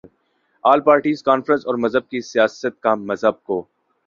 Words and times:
آل 0.63 0.79
parties 0.81 1.21
conference 1.23 1.65
اور 1.67 1.75
مذہب 1.75 2.09
کی 2.09 2.21
سیاست 2.21 2.81
کیا 2.83 2.95
مذہب 3.03 3.43
کو 3.43 3.61